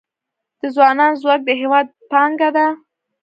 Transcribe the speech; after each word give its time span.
د 0.59 0.61
ځوانانو 0.75 1.19
ځواک 1.21 1.41
د 1.45 1.49
هیواد 1.61 1.87
پانګه 2.11 2.49
ده 2.55 2.65